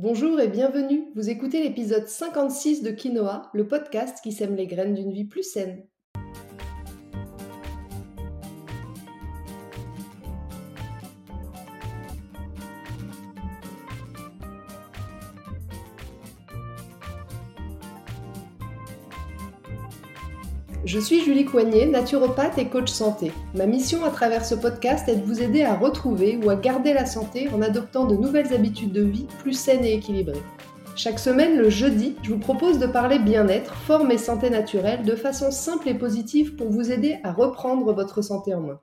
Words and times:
Bonjour 0.00 0.38
et 0.38 0.46
bienvenue. 0.46 1.10
Vous 1.16 1.28
écoutez 1.28 1.60
l'épisode 1.60 2.06
56 2.06 2.84
de 2.84 2.92
Quinoa, 2.92 3.50
le 3.52 3.66
podcast 3.66 4.20
qui 4.22 4.30
sème 4.30 4.54
les 4.54 4.68
graines 4.68 4.94
d'une 4.94 5.10
vie 5.10 5.24
plus 5.24 5.42
saine. 5.42 5.88
Je 20.88 20.98
suis 20.98 21.20
Julie 21.20 21.44
Coignet, 21.44 21.84
naturopathe 21.84 22.56
et 22.56 22.70
coach 22.70 22.88
santé. 22.88 23.30
Ma 23.54 23.66
mission 23.66 24.06
à 24.06 24.10
travers 24.10 24.46
ce 24.46 24.54
podcast 24.54 25.06
est 25.06 25.16
de 25.16 25.22
vous 25.26 25.42
aider 25.42 25.62
à 25.62 25.76
retrouver 25.76 26.38
ou 26.42 26.48
à 26.48 26.56
garder 26.56 26.94
la 26.94 27.04
santé 27.04 27.50
en 27.50 27.60
adoptant 27.60 28.06
de 28.06 28.16
nouvelles 28.16 28.54
habitudes 28.54 28.92
de 28.92 29.02
vie 29.02 29.26
plus 29.40 29.52
saines 29.52 29.84
et 29.84 29.92
équilibrées. 29.92 30.40
Chaque 30.96 31.18
semaine, 31.18 31.58
le 31.58 31.68
jeudi, 31.68 32.16
je 32.22 32.32
vous 32.32 32.38
propose 32.38 32.78
de 32.78 32.86
parler 32.86 33.18
bien-être, 33.18 33.74
forme 33.74 34.10
et 34.12 34.16
santé 34.16 34.48
naturelle 34.48 35.02
de 35.02 35.14
façon 35.14 35.50
simple 35.50 35.90
et 35.90 35.94
positive 35.94 36.56
pour 36.56 36.70
vous 36.70 36.90
aider 36.90 37.18
à 37.22 37.32
reprendre 37.32 37.92
votre 37.92 38.22
santé 38.22 38.54
en 38.54 38.62
main. 38.62 38.80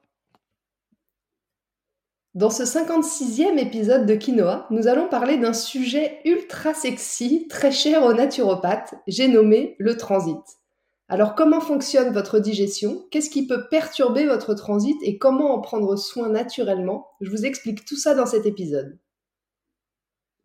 Dans 2.35 2.51
ce 2.51 2.61
56e 2.61 3.57
épisode 3.57 4.05
de 4.05 4.13
Quinoa, 4.13 4.67
nous 4.69 4.87
allons 4.87 5.07
parler 5.07 5.39
d'un 5.39 5.53
sujet 5.53 6.19
ultra 6.23 6.75
sexy, 6.75 7.47
très 7.49 7.71
cher 7.71 8.03
aux 8.03 8.13
naturopathes, 8.13 8.93
j'ai 9.07 9.27
nommé 9.27 9.75
le 9.79 9.97
transit. 9.97 10.37
Alors 11.07 11.35
comment 11.35 11.61
fonctionne 11.61 12.11
votre 12.13 12.39
digestion? 12.39 13.05
Qu'est-ce 13.11 13.29
qui 13.29 13.45
peut 13.45 13.67
perturber 13.69 14.25
votre 14.25 14.55
transit 14.55 14.97
et 15.03 15.19
comment 15.19 15.53
en 15.53 15.61
prendre 15.61 15.95
soin 15.95 16.29
naturellement? 16.29 17.07
Je 17.21 17.29
vous 17.29 17.45
explique 17.45 17.85
tout 17.85 17.95
ça 17.95 18.15
dans 18.15 18.25
cet 18.25 18.47
épisode. 18.47 18.97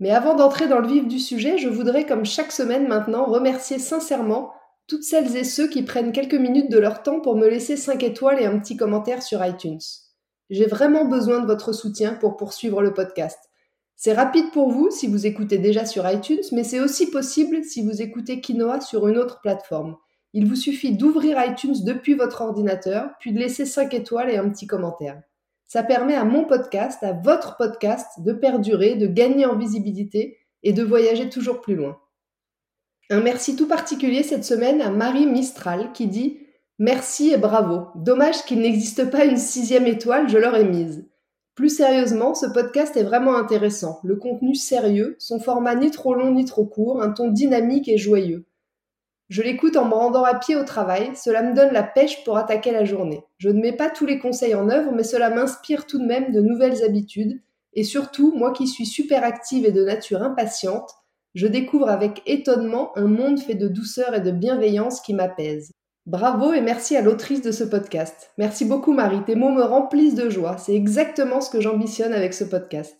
Mais 0.00 0.10
avant 0.10 0.34
d'entrer 0.34 0.68
dans 0.68 0.78
le 0.78 0.88
vif 0.88 1.06
du 1.08 1.18
sujet, 1.18 1.58
je 1.58 1.68
voudrais, 1.68 2.06
comme 2.06 2.24
chaque 2.24 2.52
semaine 2.52 2.88
maintenant, 2.88 3.24
remercier 3.24 3.78
sincèrement 3.78 4.52
toutes 4.86 5.04
celles 5.04 5.36
et 5.36 5.44
ceux 5.44 5.68
qui 5.68 5.82
prennent 5.82 6.12
quelques 6.12 6.34
minutes 6.34 6.70
de 6.70 6.78
leur 6.78 7.02
temps 7.02 7.20
pour 7.20 7.36
me 7.36 7.48
laisser 7.48 7.76
5 7.76 8.02
étoiles 8.02 8.40
et 8.40 8.46
un 8.46 8.58
petit 8.58 8.76
commentaire 8.76 9.22
sur 9.22 9.44
iTunes. 9.44 9.80
J'ai 10.50 10.66
vraiment 10.66 11.04
besoin 11.04 11.40
de 11.40 11.46
votre 11.46 11.72
soutien 11.72 12.14
pour 12.14 12.36
poursuivre 12.36 12.82
le 12.82 12.92
podcast. 12.92 13.38
C'est 13.94 14.14
rapide 14.14 14.50
pour 14.52 14.70
vous 14.70 14.90
si 14.90 15.06
vous 15.06 15.26
écoutez 15.26 15.58
déjà 15.58 15.86
sur 15.86 16.10
iTunes, 16.10 16.42
mais 16.52 16.64
c'est 16.64 16.80
aussi 16.80 17.10
possible 17.10 17.62
si 17.62 17.82
vous 17.82 18.02
écoutez 18.02 18.40
Quinoa 18.40 18.80
sur 18.80 19.06
une 19.06 19.18
autre 19.18 19.40
plateforme. 19.42 19.96
Il 20.32 20.46
vous 20.46 20.56
suffit 20.56 20.96
d'ouvrir 20.96 21.42
iTunes 21.44 21.84
depuis 21.84 22.14
votre 22.14 22.42
ordinateur, 22.42 23.10
puis 23.18 23.32
de 23.32 23.38
laisser 23.38 23.66
5 23.66 23.92
étoiles 23.94 24.30
et 24.30 24.36
un 24.36 24.48
petit 24.48 24.66
commentaire. 24.66 25.20
Ça 25.66 25.82
permet 25.82 26.14
à 26.14 26.24
mon 26.24 26.44
podcast, 26.44 27.02
à 27.02 27.12
votre 27.12 27.56
podcast, 27.56 28.20
de 28.20 28.32
perdurer, 28.32 28.94
de 28.96 29.06
gagner 29.06 29.46
en 29.46 29.56
visibilité 29.56 30.38
et 30.62 30.72
de 30.72 30.82
voyager 30.82 31.28
toujours 31.28 31.60
plus 31.60 31.74
loin. 31.74 31.98
Un 33.08 33.20
merci 33.20 33.56
tout 33.56 33.66
particulier 33.66 34.22
cette 34.22 34.44
semaine 34.44 34.80
à 34.80 34.90
Marie 34.90 35.26
Mistral 35.26 35.92
qui 35.92 36.06
dit 36.06 36.38
Merci 36.78 37.30
et 37.32 37.36
bravo. 37.36 37.88
Dommage 37.96 38.44
qu'il 38.44 38.60
n'existe 38.60 39.10
pas 39.10 39.24
une 39.24 39.36
sixième 39.36 39.86
étoile, 39.86 40.28
je 40.28 40.38
leur 40.38 40.54
ai 40.54 40.64
mise. 40.64 41.06
Plus 41.56 41.76
sérieusement, 41.76 42.34
ce 42.34 42.46
podcast 42.46 42.96
est 42.96 43.02
vraiment 43.02 43.36
intéressant. 43.36 44.00
Le 44.02 44.16
contenu 44.16 44.54
sérieux, 44.54 45.16
son 45.18 45.40
format 45.40 45.74
ni 45.74 45.90
trop 45.90 46.14
long 46.14 46.30
ni 46.30 46.44
trop 46.44 46.64
court, 46.64 47.02
un 47.02 47.10
ton 47.10 47.30
dynamique 47.30 47.88
et 47.88 47.98
joyeux. 47.98 48.46
Je 49.30 49.42
l'écoute 49.42 49.76
en 49.76 49.84
me 49.84 49.94
rendant 49.94 50.24
à 50.24 50.34
pied 50.34 50.56
au 50.56 50.64
travail, 50.64 51.12
cela 51.14 51.42
me 51.42 51.54
donne 51.54 51.72
la 51.72 51.84
pêche 51.84 52.24
pour 52.24 52.36
attaquer 52.36 52.72
la 52.72 52.84
journée. 52.84 53.22
Je 53.38 53.48
ne 53.48 53.62
mets 53.62 53.76
pas 53.76 53.88
tous 53.88 54.04
les 54.04 54.18
conseils 54.18 54.56
en 54.56 54.68
œuvre, 54.68 54.90
mais 54.90 55.04
cela 55.04 55.30
m'inspire 55.30 55.86
tout 55.86 56.00
de 56.00 56.04
même 56.04 56.32
de 56.32 56.40
nouvelles 56.40 56.82
habitudes, 56.82 57.40
et 57.74 57.84
surtout, 57.84 58.32
moi 58.36 58.52
qui 58.52 58.66
suis 58.66 58.86
super 58.86 59.22
active 59.22 59.64
et 59.64 59.70
de 59.70 59.84
nature 59.84 60.24
impatiente, 60.24 60.90
je 61.36 61.46
découvre 61.46 61.88
avec 61.88 62.22
étonnement 62.26 62.90
un 62.98 63.06
monde 63.06 63.38
fait 63.38 63.54
de 63.54 63.68
douceur 63.68 64.16
et 64.16 64.20
de 64.20 64.32
bienveillance 64.32 65.00
qui 65.00 65.14
m'apaise. 65.14 65.70
Bravo 66.06 66.52
et 66.52 66.60
merci 66.60 66.96
à 66.96 67.00
l'autrice 67.00 67.40
de 67.40 67.52
ce 67.52 67.62
podcast. 67.62 68.32
Merci 68.36 68.64
beaucoup 68.64 68.92
Marie, 68.92 69.22
tes 69.24 69.36
mots 69.36 69.52
me 69.52 69.62
remplissent 69.62 70.16
de 70.16 70.28
joie, 70.28 70.58
c'est 70.58 70.74
exactement 70.74 71.40
ce 71.40 71.50
que 71.50 71.60
j'ambitionne 71.60 72.14
avec 72.14 72.34
ce 72.34 72.42
podcast. 72.42 72.96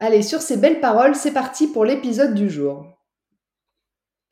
Allez, 0.00 0.22
sur 0.22 0.40
ces 0.42 0.56
belles 0.56 0.80
paroles, 0.80 1.14
c'est 1.14 1.30
parti 1.30 1.68
pour 1.68 1.84
l'épisode 1.84 2.34
du 2.34 2.50
jour. 2.50 2.84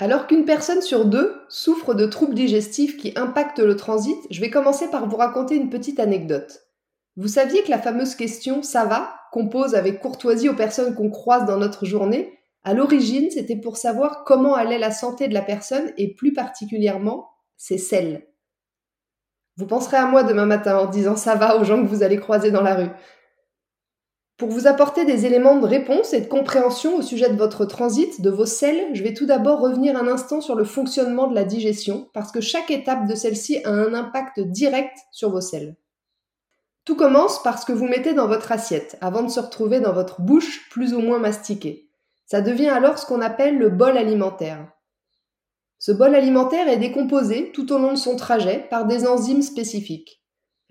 Alors 0.00 0.26
qu'une 0.26 0.46
personne 0.46 0.80
sur 0.80 1.04
deux 1.04 1.44
souffre 1.50 1.92
de 1.92 2.06
troubles 2.06 2.34
digestifs 2.34 2.96
qui 2.96 3.12
impactent 3.16 3.58
le 3.58 3.76
transit, 3.76 4.16
je 4.30 4.40
vais 4.40 4.48
commencer 4.48 4.88
par 4.88 5.06
vous 5.06 5.16
raconter 5.18 5.56
une 5.56 5.68
petite 5.68 6.00
anecdote. 6.00 6.62
Vous 7.18 7.28
saviez 7.28 7.62
que 7.62 7.70
la 7.70 7.78
fameuse 7.78 8.14
question 8.14 8.62
ça 8.62 8.86
va 8.86 9.14
qu'on 9.30 9.48
pose 9.48 9.74
avec 9.74 10.00
courtoisie 10.00 10.48
aux 10.48 10.56
personnes 10.56 10.94
qu'on 10.94 11.10
croise 11.10 11.44
dans 11.44 11.58
notre 11.58 11.84
journée, 11.84 12.38
à 12.64 12.72
l'origine 12.72 13.30
c'était 13.30 13.56
pour 13.56 13.76
savoir 13.76 14.24
comment 14.24 14.54
allait 14.54 14.78
la 14.78 14.90
santé 14.90 15.28
de 15.28 15.34
la 15.34 15.42
personne 15.42 15.92
et 15.98 16.14
plus 16.14 16.32
particulièrement 16.32 17.28
ses 17.58 17.76
selles. 17.76 18.26
Vous 19.58 19.66
penserez 19.66 19.98
à 19.98 20.06
moi 20.06 20.22
demain 20.22 20.46
matin 20.46 20.78
en 20.78 20.86
disant 20.86 21.16
ça 21.16 21.34
va 21.34 21.58
aux 21.58 21.64
gens 21.64 21.82
que 21.82 21.88
vous 21.88 22.02
allez 22.02 22.18
croiser 22.18 22.50
dans 22.50 22.62
la 22.62 22.74
rue. 22.74 22.90
Pour 24.40 24.48
vous 24.48 24.66
apporter 24.66 25.04
des 25.04 25.26
éléments 25.26 25.58
de 25.58 25.66
réponse 25.66 26.14
et 26.14 26.22
de 26.22 26.26
compréhension 26.26 26.96
au 26.96 27.02
sujet 27.02 27.28
de 27.28 27.36
votre 27.36 27.66
transit, 27.66 28.22
de 28.22 28.30
vos 28.30 28.46
selles, 28.46 28.88
je 28.94 29.02
vais 29.02 29.12
tout 29.12 29.26
d'abord 29.26 29.60
revenir 29.60 29.98
un 29.98 30.08
instant 30.08 30.40
sur 30.40 30.54
le 30.54 30.64
fonctionnement 30.64 31.26
de 31.26 31.34
la 31.34 31.44
digestion, 31.44 32.08
parce 32.14 32.32
que 32.32 32.40
chaque 32.40 32.70
étape 32.70 33.06
de 33.06 33.14
celle-ci 33.14 33.62
a 33.64 33.70
un 33.70 33.92
impact 33.92 34.40
direct 34.40 34.96
sur 35.12 35.30
vos 35.30 35.42
selles. 35.42 35.76
Tout 36.86 36.96
commence 36.96 37.42
par 37.42 37.60
ce 37.60 37.66
que 37.66 37.74
vous 37.74 37.84
mettez 37.84 38.14
dans 38.14 38.28
votre 38.28 38.50
assiette, 38.50 38.96
avant 39.02 39.22
de 39.22 39.28
se 39.28 39.40
retrouver 39.40 39.78
dans 39.80 39.92
votre 39.92 40.22
bouche 40.22 40.70
plus 40.70 40.94
ou 40.94 41.00
moins 41.00 41.18
mastiquée. 41.18 41.90
Ça 42.24 42.40
devient 42.40 42.70
alors 42.70 42.96
ce 42.96 43.04
qu'on 43.04 43.20
appelle 43.20 43.58
le 43.58 43.68
bol 43.68 43.98
alimentaire. 43.98 44.72
Ce 45.78 45.92
bol 45.92 46.14
alimentaire 46.14 46.66
est 46.66 46.78
décomposé 46.78 47.52
tout 47.52 47.70
au 47.74 47.78
long 47.78 47.92
de 47.92 47.98
son 47.98 48.16
trajet 48.16 48.66
par 48.70 48.86
des 48.86 49.06
enzymes 49.06 49.42
spécifiques. 49.42 50.19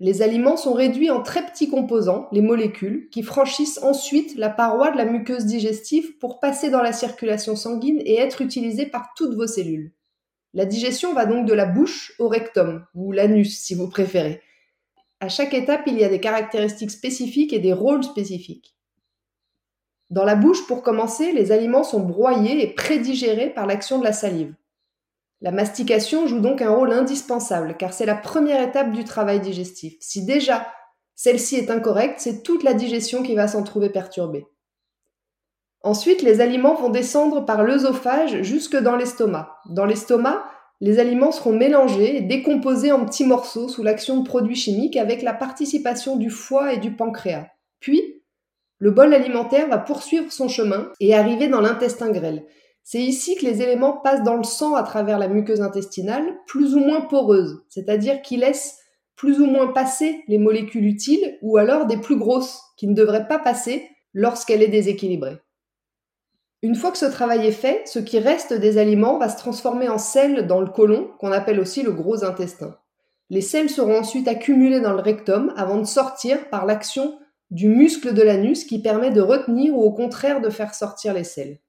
Les 0.02 0.22
aliments 0.22 0.56
sont 0.56 0.72
réduits 0.72 1.10
en 1.10 1.22
très 1.22 1.44
petits 1.44 1.68
composants, 1.68 2.26
les 2.32 2.40
molécules, 2.40 3.10
qui 3.10 3.22
franchissent 3.22 3.82
ensuite 3.82 4.34
la 4.34 4.48
paroi 4.48 4.90
de 4.90 4.96
la 4.96 5.04
muqueuse 5.04 5.44
digestive 5.44 6.16
pour 6.16 6.40
passer 6.40 6.70
dans 6.70 6.80
la 6.80 6.94
circulation 6.94 7.54
sanguine 7.54 8.00
et 8.06 8.18
être 8.18 8.40
utilisés 8.40 8.86
par 8.86 9.12
toutes 9.14 9.34
vos 9.34 9.46
cellules. 9.46 9.92
La 10.54 10.64
digestion 10.64 11.12
va 11.12 11.26
donc 11.26 11.46
de 11.46 11.52
la 11.52 11.66
bouche 11.66 12.14
au 12.18 12.28
rectum, 12.28 12.86
ou 12.94 13.12
l'anus 13.12 13.58
si 13.60 13.74
vous 13.74 13.88
préférez. 13.88 14.40
À 15.20 15.28
chaque 15.28 15.52
étape, 15.52 15.82
il 15.86 15.98
y 15.98 16.04
a 16.04 16.08
des 16.08 16.18
caractéristiques 16.18 16.90
spécifiques 16.90 17.52
et 17.52 17.58
des 17.58 17.74
rôles 17.74 18.02
spécifiques. 18.02 18.74
Dans 20.08 20.24
la 20.24 20.34
bouche, 20.34 20.66
pour 20.66 20.82
commencer, 20.82 21.30
les 21.32 21.52
aliments 21.52 21.84
sont 21.84 22.00
broyés 22.00 22.64
et 22.64 22.74
prédigérés 22.74 23.50
par 23.50 23.66
l'action 23.66 23.98
de 23.98 24.04
la 24.04 24.14
salive. 24.14 24.54
La 25.42 25.52
mastication 25.52 26.26
joue 26.26 26.40
donc 26.40 26.60
un 26.60 26.70
rôle 26.70 26.92
indispensable 26.92 27.76
car 27.78 27.92
c'est 27.92 28.06
la 28.06 28.14
première 28.14 28.62
étape 28.62 28.92
du 28.92 29.04
travail 29.04 29.40
digestif. 29.40 29.94
Si 30.00 30.24
déjà 30.24 30.66
celle-ci 31.14 31.56
est 31.56 31.70
incorrecte, 31.70 32.20
c'est 32.20 32.42
toute 32.42 32.62
la 32.62 32.74
digestion 32.74 33.22
qui 33.22 33.34
va 33.34 33.48
s'en 33.48 33.62
trouver 33.62 33.90
perturbée. 33.90 34.46
Ensuite, 35.82 36.20
les 36.22 36.42
aliments 36.42 36.74
vont 36.74 36.90
descendre 36.90 37.44
par 37.46 37.62
l'œsophage 37.62 38.42
jusque 38.42 38.76
dans 38.76 38.96
l'estomac. 38.96 39.56
Dans 39.70 39.86
l'estomac, 39.86 40.44
les 40.82 40.98
aliments 40.98 41.32
seront 41.32 41.52
mélangés 41.52 42.16
et 42.16 42.20
décomposés 42.22 42.92
en 42.92 43.04
petits 43.04 43.26
morceaux 43.26 43.68
sous 43.68 43.82
l'action 43.82 44.18
de 44.18 44.26
produits 44.26 44.56
chimiques 44.56 44.96
avec 44.96 45.22
la 45.22 45.32
participation 45.32 46.16
du 46.16 46.30
foie 46.30 46.74
et 46.74 46.78
du 46.78 46.96
pancréas. 46.96 47.46
Puis, 47.80 48.22
le 48.78 48.90
bol 48.90 49.12
alimentaire 49.12 49.68
va 49.68 49.78
poursuivre 49.78 50.32
son 50.32 50.48
chemin 50.48 50.90
et 51.00 51.14
arriver 51.14 51.48
dans 51.48 51.60
l'intestin 51.60 52.10
grêle. 52.10 52.46
C'est 52.82 53.00
ici 53.00 53.36
que 53.36 53.46
les 53.46 53.62
éléments 53.62 53.98
passent 53.98 54.24
dans 54.24 54.36
le 54.36 54.44
sang 54.44 54.74
à 54.74 54.82
travers 54.82 55.18
la 55.18 55.28
muqueuse 55.28 55.60
intestinale, 55.60 56.36
plus 56.46 56.74
ou 56.74 56.80
moins 56.80 57.02
poreuse, 57.02 57.62
c'est-à-dire 57.68 58.22
qu'ils 58.22 58.40
laissent 58.40 58.78
plus 59.16 59.40
ou 59.40 59.46
moins 59.46 59.68
passer 59.68 60.24
les 60.28 60.38
molécules 60.38 60.86
utiles 60.86 61.38
ou 61.42 61.58
alors 61.58 61.86
des 61.86 61.98
plus 61.98 62.16
grosses 62.16 62.62
qui 62.76 62.88
ne 62.88 62.94
devraient 62.94 63.28
pas 63.28 63.38
passer 63.38 63.86
lorsqu'elle 64.14 64.62
est 64.62 64.68
déséquilibrée. 64.68 65.38
Une 66.62 66.74
fois 66.74 66.90
que 66.90 66.98
ce 66.98 67.06
travail 67.06 67.46
est 67.46 67.52
fait, 67.52 67.82
ce 67.86 67.98
qui 67.98 68.18
reste 68.18 68.52
des 68.52 68.76
aliments 68.76 69.18
va 69.18 69.28
se 69.28 69.38
transformer 69.38 69.88
en 69.88 69.98
sels 69.98 70.46
dans 70.46 70.60
le 70.60 70.70
côlon, 70.70 71.10
qu'on 71.18 71.32
appelle 71.32 71.60
aussi 71.60 71.82
le 71.82 71.92
gros 71.92 72.24
intestin. 72.24 72.76
Les 73.30 73.40
sels 73.40 73.70
seront 73.70 73.98
ensuite 73.98 74.28
accumulés 74.28 74.80
dans 74.80 74.92
le 74.92 75.00
rectum 75.00 75.54
avant 75.56 75.78
de 75.78 75.84
sortir 75.84 76.50
par 76.50 76.66
l'action 76.66 77.18
du 77.50 77.68
muscle 77.68 78.12
de 78.12 78.22
l'anus 78.22 78.64
qui 78.64 78.82
permet 78.82 79.10
de 79.10 79.20
retenir 79.20 79.74
ou 79.74 79.82
au 79.82 79.92
contraire 79.92 80.40
de 80.40 80.50
faire 80.50 80.74
sortir 80.74 81.14
les 81.14 81.24
sels. 81.24 81.60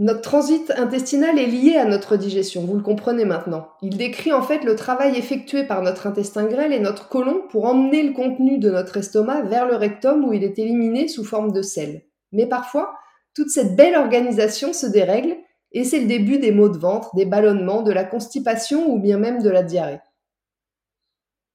Notre 0.00 0.22
transit 0.22 0.72
intestinal 0.76 1.38
est 1.38 1.46
lié 1.46 1.76
à 1.76 1.84
notre 1.84 2.16
digestion, 2.16 2.64
vous 2.64 2.74
le 2.74 2.82
comprenez 2.82 3.24
maintenant. 3.24 3.68
Il 3.80 3.96
décrit 3.96 4.32
en 4.32 4.42
fait 4.42 4.64
le 4.64 4.74
travail 4.74 5.16
effectué 5.16 5.62
par 5.62 5.82
notre 5.82 6.08
intestin 6.08 6.46
grêle 6.46 6.72
et 6.72 6.80
notre 6.80 7.08
côlon 7.08 7.42
pour 7.48 7.66
emmener 7.66 8.02
le 8.02 8.12
contenu 8.12 8.58
de 8.58 8.70
notre 8.70 8.96
estomac 8.96 9.42
vers 9.42 9.68
le 9.68 9.76
rectum 9.76 10.24
où 10.24 10.32
il 10.32 10.42
est 10.42 10.58
éliminé 10.58 11.06
sous 11.06 11.22
forme 11.22 11.52
de 11.52 11.62
sel. 11.62 12.02
Mais 12.32 12.46
parfois, 12.46 12.92
toute 13.36 13.50
cette 13.50 13.76
belle 13.76 13.94
organisation 13.94 14.72
se 14.72 14.86
dérègle 14.86 15.36
et 15.70 15.84
c'est 15.84 16.00
le 16.00 16.06
début 16.06 16.38
des 16.38 16.50
maux 16.50 16.68
de 16.68 16.78
ventre, 16.78 17.14
des 17.14 17.24
ballonnements, 17.24 17.82
de 17.82 17.92
la 17.92 18.02
constipation 18.02 18.90
ou 18.90 18.98
bien 18.98 19.18
même 19.18 19.42
de 19.42 19.50
la 19.50 19.62
diarrhée. 19.62 20.00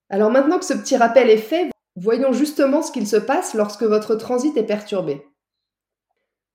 Alors 0.09 0.31
maintenant 0.31 0.59
que 0.59 0.65
ce 0.65 0.74
petit 0.74 0.95
rappel 0.95 1.30
est 1.30 1.38
fait, 1.38 1.69
voyons 1.97 2.31
justement 2.31 2.83
ce 2.83 2.94
qu'il 2.94 3.06
se 3.06 3.18
passe 3.18 3.53
lorsque 3.53 3.83
votre 3.83 4.15
transit 4.15 4.56
est 4.56 4.63
perturbé. 4.63 5.28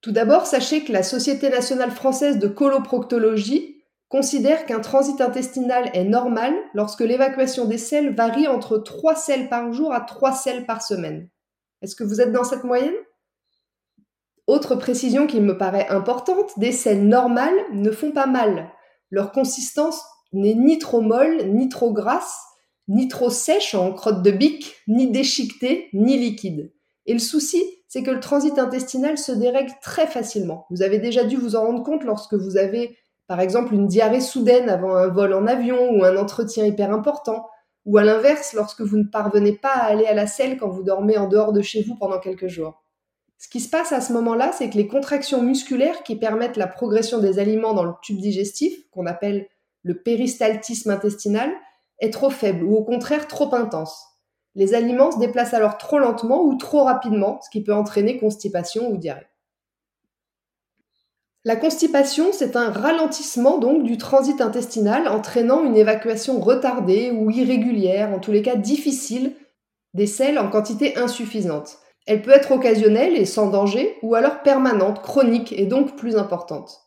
Tout 0.05 0.13
d'abord, 0.13 0.45
sachez 0.45 0.85
que 0.85 0.93
la 0.93 1.03
Société 1.03 1.49
nationale 1.49 1.91
française 1.91 2.39
de 2.39 2.47
coloproctologie 2.47 3.83
considère 4.11 4.67
qu'un 4.67 4.81
transit 4.81 5.19
intestinal 5.23 5.91
est 5.95 6.05
normal 6.05 6.53
lorsque 6.75 7.01
l'évacuation 7.01 7.65
des 7.65 7.79
selles 7.79 8.15
varie 8.15 8.47
entre 8.47 8.77
3 8.77 9.17
selles 9.17 9.49
par 9.49 9.73
jour 9.73 9.95
à 9.95 10.03
3 10.03 10.33
selles 10.33 10.67
par 10.67 10.83
semaine. 10.83 11.31
Est-ce 11.81 11.97
que 11.97 12.05
vous 12.05 12.21
êtes 12.21 12.33
dans 12.33 12.45
cette 12.45 12.65
moyenne? 12.65 12.93
Autre 14.47 14.75
précision 14.75 15.27
qui 15.27 15.41
me 15.41 15.57
paraît 15.57 15.89
importante, 15.89 16.59
des 16.59 16.73
selles 16.73 17.09
normales 17.09 17.57
ne 17.73 17.91
font 17.91 18.13
pas 18.13 18.27
mal. 18.27 18.71
Leur 19.11 19.33
consistance 19.33 20.05
n'est 20.35 20.53
ni 20.53 20.79
trop 20.79 21.01
molle, 21.01 21.47
ni 21.47 21.71
trop 21.71 21.95
grasse, 21.95 22.43
ni 22.89 23.09
trop 23.09 23.31
sèche 23.31 23.75
en 23.75 23.95
crotte 23.95 24.23
de 24.23 24.33
bique, 24.33 24.77
ni 24.87 25.11
déchiquetée, 25.11 25.89
ni 25.95 26.19
liquide. 26.19 26.75
Et 27.07 27.13
le 27.13 27.19
souci, 27.19 27.63
c'est 27.89 28.03
que 28.03 28.11
le 28.11 28.21
transit 28.21 28.59
intestinal 28.59 29.19
se 29.19 29.33
dérègle 29.33 29.73
très 29.83 30.07
facilement. 30.07 30.67
Vous 30.71 30.83
avez 30.83 30.99
déjà 30.99 31.25
dû 31.25 31.37
vous 31.37 31.57
en 31.57 31.65
rendre 31.67 31.83
compte 31.83 32.05
lorsque 32.05 32.35
vous 32.35 32.57
avez 32.57 32.97
par 33.27 33.41
exemple, 33.41 33.75
une 33.75 33.87
diarrhée 33.87 34.21
soudaine 34.21 34.69
avant 34.69 34.97
un 34.97 35.09
vol 35.09 35.33
en 35.33 35.47
avion 35.47 35.93
ou 35.93 36.05
un 36.05 36.17
entretien 36.17 36.67
hyper 36.67 36.93
important. 36.93 37.49
Ou 37.87 37.99
à 37.99 38.05
l'inverse, 38.05 38.53
lorsque 38.55 38.81
vous 38.81 38.97
ne 38.97 39.05
parvenez 39.05 39.53
pas 39.53 39.73
à 39.73 39.85
aller 39.85 40.07
à 40.07 40.15
la 40.15 40.27
selle 40.27 40.59
quand 40.59 40.69
vous 40.69 40.83
dormez 40.83 41.17
en 41.19 41.29
dehors 41.29 41.53
de 41.53 41.63
chez 41.63 41.83
vous 41.83 41.97
pendant 41.97 42.19
quelques 42.19 42.49
jours. 42.49 42.83
Ce 43.39 43.49
qui 43.49 43.61
se 43.61 43.69
passe 43.69 43.93
à 43.93 44.01
ce 44.01 44.13
moment-là, 44.15 44.53
c'est 44.53 44.71
que 44.71 44.77
les 44.77 44.89
contractions 44.89 45.43
musculaires 45.43 46.03
qui 46.03 46.17
permettent 46.17 46.57
la 46.57 46.67
progression 46.67 47.19
des 47.19 47.39
aliments 47.39 47.75
dans 47.75 47.85
le 47.85 47.93
tube 48.03 48.19
digestif, 48.19 48.89
qu'on 48.91 49.07
appelle 49.07 49.49
le 49.83 50.01
péristaltisme 50.01 50.91
intestinal, 50.91 51.51
est 52.01 52.13
trop 52.13 52.31
faible 52.31 52.65
ou 52.65 52.75
au 52.75 52.85
contraire 52.85 53.29
trop 53.29 53.55
intense. 53.55 54.03
Les 54.55 54.75
aliments 54.75 55.11
se 55.11 55.19
déplacent 55.19 55.55
alors 55.55 55.79
trop 55.79 55.99
lentement 55.99 56.43
ou 56.43 56.57
trop 56.57 56.85
rapidement, 56.85 57.41
ce 57.43 57.51
qui 57.51 57.63
peut 57.63 57.75
entraîner 57.75 58.19
constipation 58.19 58.91
ou 58.91 58.97
diarrhée. 58.97 59.27
La 61.47 61.57
constipation, 61.57 62.33
c'est 62.33 62.57
un 62.57 62.71
ralentissement 62.71 63.59
du 63.59 63.99
transit 63.99 64.41
intestinal 64.41 65.09
entraînant 65.09 65.63
une 65.63 65.77
évacuation 65.77 66.41
retardée 66.41 67.11
ou 67.11 67.31
irrégulière, 67.31 68.15
en 68.15 68.19
tous 68.19 68.33
les 68.33 68.41
cas 68.41 68.57
difficile, 68.57 69.35
des 69.93 70.07
selles 70.07 70.39
en 70.39 70.49
quantité 70.49 70.97
insuffisante. 70.97 71.79
Elle 72.07 72.23
peut 72.23 72.31
être 72.31 72.53
occasionnelle 72.53 73.15
et 73.17 73.27
sans 73.27 73.51
danger, 73.51 73.99
ou 74.03 74.15
alors 74.15 74.43
permanente, 74.43 75.03
chronique 75.03 75.53
et 75.53 75.67
donc 75.67 75.97
plus 75.97 76.17
importante. 76.17 76.81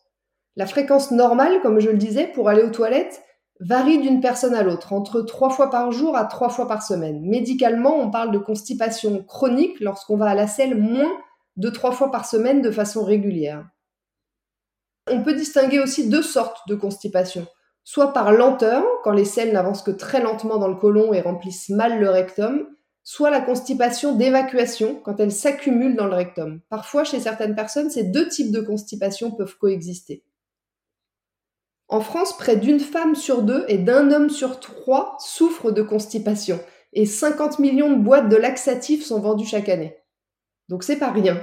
La 0.56 0.66
fréquence 0.66 1.12
normale, 1.12 1.60
comme 1.62 1.78
je 1.78 1.90
le 1.90 1.96
disais, 1.96 2.26
pour 2.26 2.48
aller 2.48 2.62
aux 2.62 2.70
toilettes, 2.70 3.22
varie 3.60 3.98
d'une 3.98 4.20
personne 4.20 4.54
à 4.54 4.62
l'autre, 4.62 4.92
entre 4.92 5.20
trois 5.22 5.50
fois 5.50 5.70
par 5.70 5.92
jour 5.92 6.16
à 6.16 6.24
trois 6.24 6.48
fois 6.48 6.68
par 6.68 6.82
semaine. 6.82 7.20
Médicalement, 7.22 7.96
on 7.96 8.10
parle 8.10 8.30
de 8.30 8.38
constipation 8.38 9.22
chronique 9.24 9.80
lorsqu'on 9.80 10.16
va 10.16 10.26
à 10.30 10.34
la 10.34 10.46
selle 10.46 10.76
moins 10.76 11.10
de 11.56 11.70
trois 11.70 11.92
fois 11.92 12.10
par 12.10 12.24
semaine 12.24 12.62
de 12.62 12.70
façon 12.70 13.04
régulière. 13.04 13.66
On 15.10 15.22
peut 15.22 15.34
distinguer 15.34 15.80
aussi 15.80 16.08
deux 16.08 16.22
sortes 16.22 16.68
de 16.68 16.74
constipation. 16.74 17.46
Soit 17.82 18.12
par 18.12 18.32
lenteur, 18.32 18.84
quand 19.02 19.12
les 19.12 19.24
selles 19.24 19.52
n'avancent 19.52 19.82
que 19.82 19.90
très 19.90 20.20
lentement 20.20 20.58
dans 20.58 20.68
le 20.68 20.76
côlon 20.76 21.12
et 21.12 21.22
remplissent 21.22 21.70
mal 21.70 21.98
le 21.98 22.10
rectum, 22.10 22.66
soit 23.02 23.30
la 23.30 23.40
constipation 23.40 24.14
d'évacuation, 24.14 25.00
quand 25.02 25.18
elle 25.18 25.32
s'accumule 25.32 25.96
dans 25.96 26.06
le 26.06 26.14
rectum. 26.14 26.60
Parfois, 26.68 27.04
chez 27.04 27.20
certaines 27.20 27.54
personnes, 27.54 27.88
ces 27.88 28.04
deux 28.04 28.28
types 28.28 28.52
de 28.52 28.60
constipation 28.60 29.30
peuvent 29.30 29.56
coexister. 29.56 30.22
En 31.88 32.00
France, 32.00 32.36
près 32.36 32.56
d'une 32.56 32.80
femme 32.80 33.14
sur 33.14 33.42
deux 33.42 33.64
et 33.68 33.78
d'un 33.78 34.12
homme 34.12 34.28
sur 34.28 34.60
trois 34.60 35.16
souffrent 35.20 35.72
de 35.72 35.82
constipation, 35.82 36.60
et 36.92 37.06
50 37.06 37.58
millions 37.58 37.90
de 37.90 38.02
boîtes 38.02 38.28
de 38.28 38.36
laxatifs 38.36 39.04
sont 39.04 39.20
vendues 39.20 39.46
chaque 39.46 39.68
année. 39.70 39.96
Donc 40.68 40.82
c'est 40.82 40.98
pas 40.98 41.10
rien. 41.10 41.40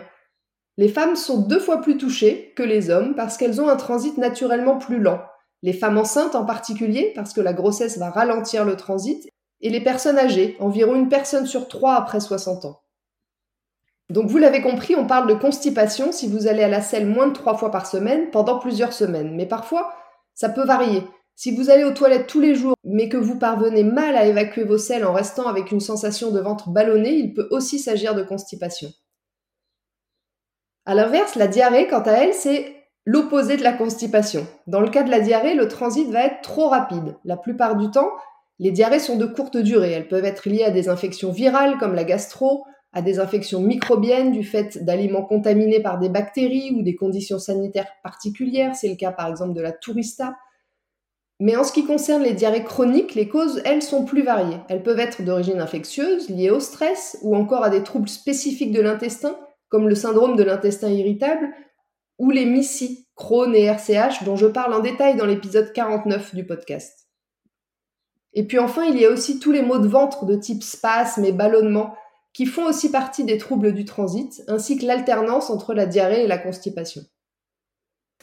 Les 0.77 0.89
femmes 0.89 1.15
sont 1.15 1.41
deux 1.41 1.59
fois 1.59 1.81
plus 1.81 1.97
touchées 1.97 2.53
que 2.55 2.63
les 2.63 2.89
hommes 2.89 3.15
parce 3.15 3.37
qu'elles 3.37 3.61
ont 3.61 3.69
un 3.69 3.75
transit 3.75 4.17
naturellement 4.17 4.77
plus 4.77 4.99
lent. 4.99 5.21
Les 5.63 5.73
femmes 5.73 5.97
enceintes 5.97 6.35
en 6.35 6.45
particulier 6.45 7.11
parce 7.15 7.33
que 7.33 7.41
la 7.41 7.53
grossesse 7.53 7.97
va 7.97 8.09
ralentir 8.11 8.65
le 8.65 8.75
transit 8.75 9.27
et 9.61 9.69
les 9.69 9.81
personnes 9.81 10.19
âgées, 10.19 10.57
environ 10.59 10.95
une 10.95 11.09
personne 11.09 11.47
sur 11.47 11.67
trois 11.67 11.95
après 11.95 12.19
60 12.19 12.65
ans. 12.65 12.81
Donc 14.09 14.27
vous 14.27 14.37
l'avez 14.37 14.61
compris, 14.61 14.95
on 14.95 15.07
parle 15.07 15.27
de 15.27 15.33
constipation 15.33 16.11
si 16.11 16.27
vous 16.27 16.45
allez 16.45 16.61
à 16.61 16.67
la 16.67 16.81
selle 16.81 17.07
moins 17.07 17.27
de 17.27 17.33
trois 17.33 17.57
fois 17.57 17.71
par 17.71 17.87
semaine 17.87 18.29
pendant 18.29 18.59
plusieurs 18.59 18.93
semaines. 18.93 19.35
Mais 19.35 19.47
parfois, 19.47 19.91
ça 20.35 20.49
peut 20.49 20.65
varier. 20.65 21.03
Si 21.35 21.53
vous 21.53 21.69
allez 21.69 21.83
aux 21.83 21.91
toilettes 21.91 22.27
tous 22.27 22.39
les 22.39 22.55
jours, 22.55 22.75
mais 22.83 23.09
que 23.09 23.17
vous 23.17 23.37
parvenez 23.37 23.83
mal 23.83 24.15
à 24.15 24.25
évacuer 24.25 24.63
vos 24.63 24.77
selles 24.77 25.05
en 25.05 25.11
restant 25.13 25.47
avec 25.47 25.71
une 25.71 25.81
sensation 25.81 26.31
de 26.31 26.39
ventre 26.39 26.69
ballonné, 26.69 27.13
il 27.13 27.33
peut 27.33 27.47
aussi 27.51 27.79
s'agir 27.79 28.15
de 28.15 28.23
constipation. 28.23 28.89
À 30.85 30.93
l'inverse, 30.93 31.35
la 31.35 31.47
diarrhée, 31.47 31.87
quant 31.87 32.03
à 32.03 32.11
elle, 32.11 32.33
c'est 32.33 32.75
l'opposé 33.05 33.57
de 33.57 33.63
la 33.63 33.73
constipation. 33.73 34.47
Dans 34.67 34.81
le 34.81 34.89
cas 34.89 35.03
de 35.03 35.11
la 35.11 35.19
diarrhée, 35.19 35.55
le 35.55 35.67
transit 35.67 36.09
va 36.09 36.25
être 36.25 36.41
trop 36.41 36.69
rapide. 36.69 37.15
La 37.25 37.37
plupart 37.37 37.75
du 37.75 37.89
temps, 37.91 38.11
les 38.59 38.71
diarrhées 38.71 38.99
sont 38.99 39.17
de 39.17 39.25
courte 39.25 39.57
durée. 39.57 39.91
Elles 39.91 40.07
peuvent 40.07 40.25
être 40.25 40.47
liées 40.47 40.63
à 40.63 40.71
des 40.71 40.87
infections 40.87 41.31
virales 41.31 41.77
comme 41.79 41.95
la 41.95 42.03
gastro, 42.03 42.65
à 42.95 43.01
des 43.01 43.19
infections 43.19 43.59
microbiennes 43.59 44.31
du 44.31 44.43
fait 44.43 44.83
d'aliments 44.83 45.25
contaminés 45.25 45.81
par 45.81 45.99
des 45.99 46.07
bactéries 46.07 46.71
ou 46.71 46.81
des 46.81 46.95
conditions 46.95 47.37
sanitaires 47.37 47.89
particulières. 48.01 48.73
C'est 48.73 48.87
le 48.87 48.95
cas 48.95 49.11
par 49.11 49.27
exemple 49.27 49.53
de 49.53 49.61
la 49.61 49.73
tourista. 49.73 50.37
Mais 51.41 51.57
en 51.57 51.65
ce 51.65 51.73
qui 51.73 51.85
concerne 51.85 52.23
les 52.23 52.31
diarrhées 52.31 52.63
chroniques, 52.63 53.13
les 53.13 53.27
causes, 53.27 53.61
elles, 53.65 53.81
sont 53.81 54.05
plus 54.05 54.23
variées. 54.23 54.59
Elles 54.69 54.81
peuvent 54.81 54.99
être 54.99 55.21
d'origine 55.21 55.59
infectieuse, 55.59 56.29
liées 56.29 56.49
au 56.49 56.61
stress, 56.61 57.17
ou 57.21 57.35
encore 57.35 57.65
à 57.65 57.69
des 57.69 57.83
troubles 57.83 58.07
spécifiques 58.07 58.71
de 58.71 58.79
l'intestin, 58.79 59.37
comme 59.67 59.89
le 59.89 59.95
syndrome 59.95 60.37
de 60.37 60.43
l'intestin 60.43 60.89
irritable 60.89 61.49
ou 62.17 62.31
les 62.31 62.45
MISI, 62.45 63.09
Crohn 63.15 63.53
et 63.53 63.65
RCH, 63.65 64.23
dont 64.23 64.37
je 64.37 64.47
parle 64.47 64.73
en 64.73 64.79
détail 64.79 65.17
dans 65.17 65.25
l'épisode 65.25 65.73
49 65.73 66.33
du 66.33 66.45
podcast. 66.45 67.09
Et 68.31 68.45
puis 68.45 68.57
enfin, 68.57 68.85
il 68.85 68.97
y 68.97 69.05
a 69.05 69.11
aussi 69.11 69.39
tous 69.39 69.51
les 69.51 69.61
maux 69.61 69.79
de 69.79 69.87
ventre 69.87 70.25
de 70.25 70.37
type 70.37 70.63
spasme 70.63 71.25
et 71.25 71.33
ballonnement 71.33 71.93
qui 72.35 72.45
font 72.45 72.65
aussi 72.65 72.91
partie 72.91 73.23
des 73.23 73.37
troubles 73.37 73.73
du 73.73 73.85
transit, 73.85 74.43
ainsi 74.49 74.77
que 74.77 74.85
l'alternance 74.85 75.49
entre 75.49 75.73
la 75.73 75.85
diarrhée 75.85 76.25
et 76.25 76.27
la 76.27 76.37
constipation. 76.37 77.01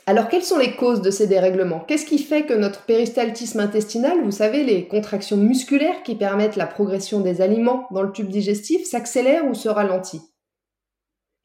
Alors 0.04 0.28
quelles 0.28 0.42
sont 0.42 0.58
les 0.58 0.76
causes 0.76 1.00
de 1.00 1.10
ces 1.10 1.26
dérèglements? 1.26 1.80
Qu'est-ce 1.80 2.04
qui 2.04 2.18
fait 2.18 2.44
que 2.44 2.52
notre 2.52 2.84
péristaltisme 2.84 3.60
intestinal, 3.60 4.22
vous 4.22 4.30
savez, 4.30 4.64
les 4.64 4.86
contractions 4.86 5.38
musculaires 5.38 6.02
qui 6.02 6.14
permettent 6.14 6.56
la 6.56 6.66
progression 6.66 7.20
des 7.20 7.40
aliments 7.40 7.86
dans 7.90 8.02
le 8.02 8.12
tube 8.12 8.28
digestif, 8.28 8.86
s'accélère 8.86 9.46
ou 9.46 9.54
se 9.54 9.70
ralentit? 9.70 10.20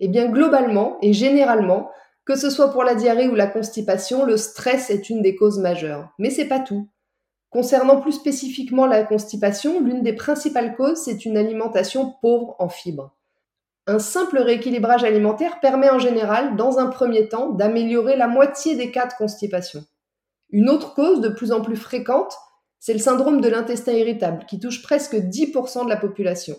Eh 0.02 0.10
bien, 0.10 0.30
globalement 0.30 0.98
et 1.02 1.14
généralement, 1.14 1.90
que 2.26 2.36
ce 2.36 2.50
soit 2.50 2.74
pour 2.74 2.84
la 2.84 2.96
diarrhée 2.96 3.30
ou 3.30 3.36
la 3.36 3.48
constipation, 3.48 4.26
le 4.26 4.36
stress 4.36 4.90
est 4.90 5.10
une 5.10 5.22
des 5.22 5.38
causes 5.38 5.60
majeures. 5.60 6.10
Mais 6.20 6.32
c'est 6.32 6.50
pas 6.50 6.60
tout. 6.60 6.90
Concernant 7.50 8.02
plus 8.02 8.12
spécifiquement 8.12 8.86
la 8.86 9.04
constipation, 9.04 9.80
l'une 9.80 10.04
des 10.04 10.14
principales 10.14 10.76
causes, 10.76 11.04
c'est 11.04 11.26
une 11.26 11.38
alimentation 11.38 12.14
pauvre 12.22 12.56
en 12.60 12.68
fibres. 12.68 13.16
Un 13.88 14.00
simple 14.00 14.40
rééquilibrage 14.40 15.06
alimentaire 15.06 15.62
permet 15.62 15.90
en 15.90 16.00
général, 16.00 16.58
dans 16.58 16.78
un 16.78 16.88
premier 16.88 17.30
temps, 17.30 17.52
d'améliorer 17.52 18.18
la 18.18 18.28
moitié 18.28 18.76
des 18.76 18.92
cas 18.92 19.06
de 19.06 19.14
constipation. 19.14 19.86
Une 20.50 20.70
autre 20.70 20.94
cause 20.94 21.22
de 21.22 21.30
plus 21.30 21.54
en 21.54 21.62
plus 21.62 21.78
fréquente, 21.78 22.34
c'est 22.80 22.94
le 22.94 23.00
syndrome 23.00 23.40
de 23.40 23.48
l'intestin 23.48 23.94
irritable, 23.94 24.46
qui 24.46 24.60
touche 24.60 24.84
presque 24.84 25.16
10% 25.16 25.86
de 25.86 25.90
la 25.90 25.96
population. 25.96 26.58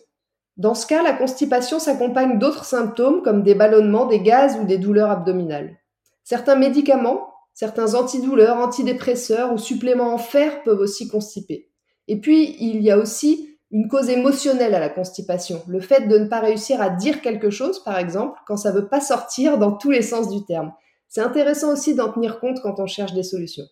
Dans 0.57 0.75
ce 0.75 0.87
cas, 0.87 1.03
la 1.03 1.13
constipation 1.13 1.79
s'accompagne 1.79 2.39
d'autres 2.39 2.65
symptômes 2.65 3.23
comme 3.23 3.43
des 3.43 3.55
ballonnements, 3.55 4.07
des 4.07 4.21
gaz 4.21 4.59
ou 4.61 4.65
des 4.65 4.79
douleurs 4.79 5.11
abdominales. 5.11 5.77
Certains 6.25 6.57
médicaments, 6.57 7.33
certains 7.59 7.97
antidouleurs, 7.97 8.57
antidépresseurs 8.59 9.53
ou 9.53 9.59
suppléments 9.59 10.15
en 10.15 10.19
fer 10.19 10.63
peuvent 10.63 10.79
aussi 10.79 11.09
constiper. 11.09 11.69
Et 12.07 12.21
puis, 12.21 12.55
il 12.61 12.81
y 12.83 12.93
a 12.93 12.99
aussi 12.99 13.59
une 13.73 13.89
cause 13.89 14.09
émotionnelle 14.11 14.77
à 14.77 14.79
la 14.79 14.89
constipation, 14.89 15.61
le 15.67 15.81
fait 15.81 16.07
de 16.07 16.19
ne 16.19 16.29
pas 16.29 16.39
réussir 16.39 16.81
à 16.81 16.89
dire 16.89 17.21
quelque 17.21 17.51
chose, 17.51 17.83
par 17.83 17.99
exemple, 17.99 18.39
quand 18.47 18.57
ça 18.57 18.71
ne 18.71 18.79
veut 18.79 18.87
pas 18.87 19.01
sortir 19.01 19.59
dans 19.59 19.73
tous 19.73 19.91
les 19.91 20.03
sens 20.03 20.29
du 20.31 20.45
terme. 20.45 20.73
C'est 21.09 21.21
intéressant 21.21 21.73
aussi 21.73 21.97
d'en 21.97 22.13
tenir 22.13 22.39
compte 22.39 22.61
quand 22.63 22.79
on 22.79 22.87
cherche 22.87 23.13
des 23.13 23.25
solutions. 23.25 23.67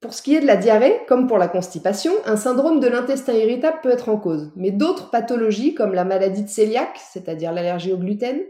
Pour 0.00 0.12
ce 0.12 0.20
qui 0.20 0.34
est 0.34 0.40
de 0.40 0.46
la 0.46 0.56
diarrhée, 0.56 1.02
comme 1.06 1.28
pour 1.28 1.38
la 1.38 1.46
constipation, 1.46 2.12
un 2.24 2.36
syndrome 2.36 2.80
de 2.80 2.88
l'intestin 2.88 3.34
irritable 3.34 3.78
peut 3.84 3.92
être 3.92 4.08
en 4.08 4.18
cause, 4.18 4.50
mais 4.56 4.72
d'autres 4.72 5.10
pathologies 5.10 5.74
comme 5.74 5.94
la 5.94 6.04
maladie 6.04 6.42
de 6.42 6.52
cœliaque, 6.52 6.98
c'est-à-dire 7.08 7.52
l'allergie 7.52 7.92
au 7.92 7.98
gluten, 7.98 8.40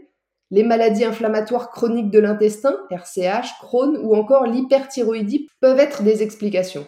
les 0.51 0.63
maladies 0.63 1.05
inflammatoires 1.05 1.69
chroniques 1.69 2.11
de 2.11 2.19
l'intestin, 2.19 2.75
RCH, 2.89 3.59
Crohn 3.59 3.97
ou 4.01 4.15
encore 4.15 4.45
l'hyperthyroïdie 4.45 5.47
peuvent 5.59 5.79
être 5.79 6.03
des 6.03 6.23
explications. 6.23 6.87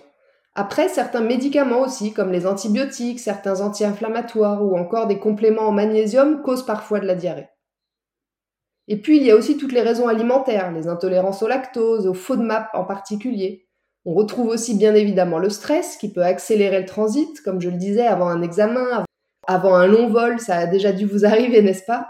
Après, 0.56 0.88
certains 0.90 1.22
médicaments 1.22 1.82
aussi, 1.82 2.14
comme 2.14 2.32
les 2.32 2.48
antibiotiques, 2.48 3.20
certains 3.20 3.62
anti-inflammatoires 3.62 4.64
ou 4.64 4.78
encore 4.78 5.08
des 5.08 5.20
compléments 5.20 5.68
en 5.68 5.72
magnésium 5.72 6.42
causent 6.42 6.66
parfois 6.66 7.00
de 7.00 7.06
la 7.06 7.16
diarrhée. 7.16 7.50
Et 8.88 8.98
puis, 8.98 9.18
il 9.18 9.24
y 9.24 9.32
a 9.32 9.36
aussi 9.36 9.58
toutes 9.58 9.72
les 9.72 9.82
raisons 9.82 10.08
alimentaires, 10.08 10.72
les 10.72 10.88
intolérances 10.88 11.44
au 11.44 11.48
lactose, 11.48 12.08
au 12.08 12.14
FODMAP 12.14 12.70
en 12.74 12.84
particulier, 12.86 13.70
on 14.06 14.14
retrouve 14.14 14.48
aussi 14.48 14.76
bien 14.76 14.96
évidemment 14.96 15.40
le 15.40 15.50
stress 15.50 15.98
qui 15.98 16.12
peut 16.12 16.24
accélérer 16.24 16.80
le 16.80 16.86
transit, 16.86 17.42
comme 17.42 17.62
je 17.62 17.70
le 17.70 17.78
disais, 17.78 18.08
avant 18.08 18.28
un 18.28 18.42
examen, 18.42 19.04
avant 19.46 19.76
un 19.76 19.88
long 19.88 20.10
vol, 20.10 20.40
ça 20.40 20.56
a 20.56 20.66
déjà 20.68 20.92
dû 20.92 21.06
vous 21.06 21.26
arriver, 21.28 21.62
n'est-ce 21.62 21.86
pas? 21.86 22.10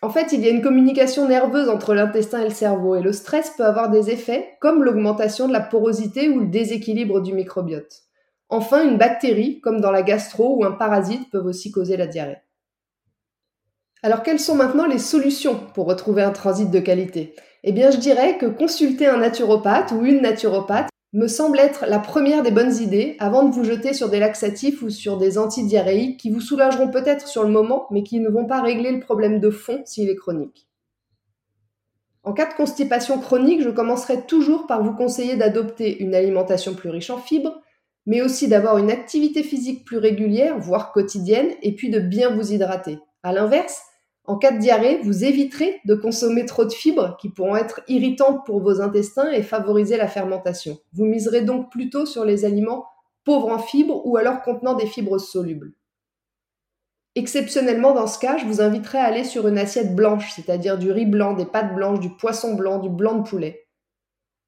En 0.00 0.10
fait, 0.10 0.32
il 0.32 0.40
y 0.40 0.46
a 0.46 0.50
une 0.50 0.62
communication 0.62 1.26
nerveuse 1.26 1.68
entre 1.68 1.94
l'intestin 1.94 2.40
et 2.40 2.48
le 2.48 2.54
cerveau, 2.54 2.94
et 2.94 3.02
le 3.02 3.12
stress 3.12 3.50
peut 3.56 3.64
avoir 3.64 3.90
des 3.90 4.10
effets 4.10 4.56
comme 4.60 4.84
l'augmentation 4.84 5.48
de 5.48 5.52
la 5.52 5.60
porosité 5.60 6.28
ou 6.28 6.40
le 6.40 6.46
déséquilibre 6.46 7.20
du 7.20 7.32
microbiote. 7.32 8.04
Enfin, 8.48 8.88
une 8.88 8.96
bactérie, 8.96 9.60
comme 9.60 9.80
dans 9.80 9.90
la 9.90 10.02
gastro 10.02 10.56
ou 10.56 10.64
un 10.64 10.72
parasite, 10.72 11.30
peuvent 11.30 11.46
aussi 11.46 11.72
causer 11.72 11.96
la 11.96 12.06
diarrhée. 12.06 12.38
Alors 14.02 14.22
quelles 14.22 14.38
sont 14.38 14.54
maintenant 14.54 14.86
les 14.86 14.98
solutions 14.98 15.58
pour 15.74 15.86
retrouver 15.86 16.22
un 16.22 16.30
transit 16.30 16.70
de 16.70 16.78
qualité? 16.78 17.34
Eh 17.64 17.72
bien 17.72 17.90
je 17.90 17.96
dirais 17.96 18.38
que 18.38 18.46
consulter 18.46 19.08
un 19.08 19.16
naturopathe 19.16 19.90
ou 19.90 20.04
une 20.04 20.22
naturopathe 20.22 20.88
me 21.12 21.26
semble 21.26 21.58
être 21.58 21.86
la 21.86 21.98
première 21.98 22.42
des 22.42 22.50
bonnes 22.50 22.76
idées 22.76 23.16
avant 23.18 23.44
de 23.44 23.54
vous 23.54 23.64
jeter 23.64 23.94
sur 23.94 24.10
des 24.10 24.18
laxatifs 24.18 24.82
ou 24.82 24.90
sur 24.90 25.16
des 25.16 25.38
antidiarrhéiques 25.38 26.20
qui 26.20 26.30
vous 26.30 26.40
soulageront 26.40 26.90
peut-être 26.90 27.28
sur 27.28 27.44
le 27.44 27.50
moment 27.50 27.86
mais 27.90 28.02
qui 28.02 28.20
ne 28.20 28.28
vont 28.28 28.44
pas 28.44 28.60
régler 28.60 28.92
le 28.92 29.00
problème 29.00 29.40
de 29.40 29.50
fond 29.50 29.82
s'il 29.86 30.10
est 30.10 30.16
chronique. 30.16 30.68
En 32.24 32.34
cas 32.34 32.46
de 32.46 32.54
constipation 32.54 33.18
chronique, 33.18 33.62
je 33.62 33.70
commencerai 33.70 34.26
toujours 34.26 34.66
par 34.66 34.82
vous 34.82 34.92
conseiller 34.92 35.36
d'adopter 35.36 36.02
une 36.02 36.14
alimentation 36.14 36.74
plus 36.74 36.90
riche 36.90 37.08
en 37.08 37.16
fibres, 37.16 37.62
mais 38.04 38.20
aussi 38.20 38.48
d'avoir 38.48 38.76
une 38.76 38.90
activité 38.90 39.42
physique 39.42 39.86
plus 39.86 39.96
régulière, 39.96 40.58
voire 40.58 40.92
quotidienne, 40.92 41.48
et 41.62 41.74
puis 41.74 41.88
de 41.88 42.00
bien 42.00 42.28
vous 42.28 42.52
hydrater. 42.52 42.98
A 43.22 43.32
l'inverse, 43.32 43.82
en 44.28 44.36
cas 44.36 44.52
de 44.52 44.58
diarrhée, 44.58 45.00
vous 45.02 45.24
éviterez 45.24 45.80
de 45.86 45.94
consommer 45.94 46.44
trop 46.44 46.66
de 46.66 46.72
fibres 46.72 47.16
qui 47.16 47.30
pourront 47.30 47.56
être 47.56 47.80
irritantes 47.88 48.44
pour 48.44 48.60
vos 48.60 48.82
intestins 48.82 49.30
et 49.30 49.42
favoriser 49.42 49.96
la 49.96 50.06
fermentation. 50.06 50.76
Vous 50.92 51.06
miserez 51.06 51.40
donc 51.40 51.70
plutôt 51.70 52.04
sur 52.04 52.26
les 52.26 52.44
aliments 52.44 52.84
pauvres 53.24 53.48
en 53.48 53.58
fibres 53.58 54.06
ou 54.06 54.18
alors 54.18 54.42
contenant 54.42 54.74
des 54.74 54.84
fibres 54.84 55.18
solubles. 55.18 55.72
Exceptionnellement, 57.14 57.94
dans 57.94 58.06
ce 58.06 58.18
cas, 58.18 58.36
je 58.36 58.44
vous 58.44 58.60
inviterai 58.60 58.98
à 58.98 59.04
aller 59.04 59.24
sur 59.24 59.48
une 59.48 59.56
assiette 59.56 59.96
blanche, 59.96 60.30
c'est-à-dire 60.36 60.76
du 60.76 60.92
riz 60.92 61.06
blanc, 61.06 61.32
des 61.32 61.46
pâtes 61.46 61.74
blanches, 61.74 62.00
du 62.00 62.10
poisson 62.10 62.54
blanc, 62.54 62.80
du 62.80 62.90
blanc 62.90 63.14
de 63.14 63.26
poulet. 63.26 63.66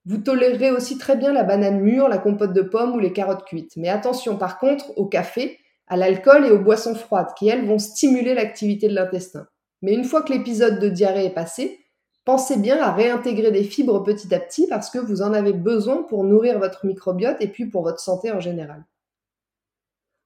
Vous 0.04 0.18
tolérerez 0.18 0.72
aussi 0.72 0.98
très 0.98 1.16
bien 1.16 1.32
la 1.32 1.42
banane 1.42 1.80
mûre, 1.80 2.06
la 2.06 2.18
compote 2.18 2.52
de 2.52 2.62
pommes 2.62 2.94
ou 2.94 2.98
les 2.98 3.14
carottes 3.14 3.46
cuites. 3.46 3.78
Mais 3.78 3.88
attention 3.88 4.36
par 4.36 4.58
contre 4.58 4.92
au 4.98 5.06
café, 5.06 5.58
à 5.86 5.96
l'alcool 5.96 6.44
et 6.44 6.50
aux 6.50 6.58
boissons 6.58 6.94
froides 6.94 7.32
qui, 7.38 7.48
elles, 7.48 7.64
vont 7.64 7.78
stimuler 7.78 8.34
l'activité 8.34 8.86
de 8.86 8.94
l'intestin. 8.94 9.46
Mais 9.82 9.94
une 9.94 10.04
fois 10.04 10.22
que 10.22 10.32
l'épisode 10.32 10.78
de 10.78 10.88
diarrhée 10.88 11.26
est 11.26 11.34
passé, 11.34 11.80
pensez 12.24 12.56
bien 12.56 12.80
à 12.80 12.92
réintégrer 12.92 13.50
des 13.50 13.64
fibres 13.64 14.02
petit 14.02 14.34
à 14.34 14.40
petit 14.40 14.66
parce 14.66 14.90
que 14.90 14.98
vous 14.98 15.22
en 15.22 15.32
avez 15.32 15.52
besoin 15.52 16.02
pour 16.02 16.24
nourrir 16.24 16.58
votre 16.58 16.86
microbiote 16.86 17.40
et 17.40 17.48
puis 17.48 17.66
pour 17.66 17.82
votre 17.82 18.00
santé 18.00 18.30
en 18.30 18.40
général. 18.40 18.84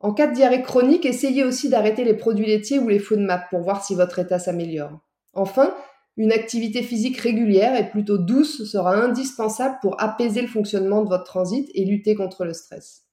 En 0.01 0.13
cas 0.13 0.27
de 0.27 0.35
diarrhée 0.35 0.63
chronique, 0.63 1.07
essayez 1.07 1.45
aussi 1.45 1.69
d'arrêter 1.69 2.05
les 2.05 2.15
produits 2.15 2.47
laitiers 2.47 2.79
ou 2.79 2.89
les 2.89 2.99
food 2.99 3.21
map 3.21 3.47
pour 3.49 3.61
voir 3.61 3.85
si 3.85 3.95
votre 3.95 4.19
état 4.19 4.39
s'améliore. 4.39 5.01
Enfin, 5.33 5.75
une 6.17 6.33
activité 6.33 6.83
physique 6.83 7.17
régulière 7.19 7.75
et 7.75 7.89
plutôt 7.89 8.19
douce 8.19 8.65
sera 8.65 8.95
indispensable 8.97 9.79
pour 9.81 10.01
apaiser 10.01 10.43
le 10.43 10.49
fonctionnement 10.49 11.03
de 11.03 11.09
votre 11.09 11.25
transit 11.25 11.69
et 11.75 11.85
lutter 11.85 12.15
contre 12.15 12.45
le 12.45 12.53
stress. 12.53 13.05